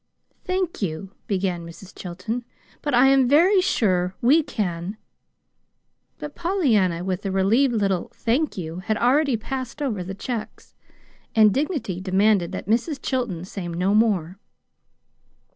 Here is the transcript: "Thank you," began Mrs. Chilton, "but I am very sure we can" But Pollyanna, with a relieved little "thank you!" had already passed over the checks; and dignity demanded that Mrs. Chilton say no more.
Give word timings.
"Thank 0.45 0.81
you," 0.81 1.11
began 1.27 1.63
Mrs. 1.63 1.93
Chilton, 1.95 2.43
"but 2.81 2.95
I 2.95 3.05
am 3.09 3.27
very 3.29 3.61
sure 3.61 4.15
we 4.19 4.41
can" 4.41 4.97
But 6.17 6.33
Pollyanna, 6.33 7.03
with 7.03 7.23
a 7.23 7.29
relieved 7.31 7.75
little 7.75 8.09
"thank 8.15 8.57
you!" 8.57 8.79
had 8.79 8.97
already 8.97 9.37
passed 9.37 9.79
over 9.79 10.03
the 10.03 10.15
checks; 10.15 10.73
and 11.35 11.53
dignity 11.53 12.01
demanded 12.01 12.51
that 12.51 12.65
Mrs. 12.65 12.99
Chilton 12.99 13.45
say 13.45 13.67
no 13.67 13.93
more. 13.93 14.39